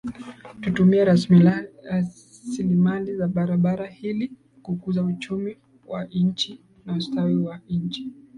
[0.61, 4.31] Tutumie rasilimali za bahari ili
[4.63, 8.09] kukuza uchumi wa nchi na ustawi wa wananchi